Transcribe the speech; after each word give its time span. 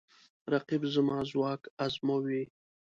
رقیب 0.51 0.83
زما 0.93 1.17
ځواک 1.31 1.61
ازموي 1.85 2.43